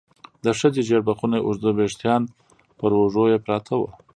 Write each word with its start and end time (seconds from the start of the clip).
د 0.43 0.45
ښځې 0.59 0.81
ژېړ 0.87 1.01
بخوني 1.09 1.39
اوږده 1.43 1.71
ويښتان 1.73 2.21
پر 2.77 2.91
اوږو 2.97 3.25
يې 3.31 3.37
پراته 3.45 3.73
وو. 3.79 3.89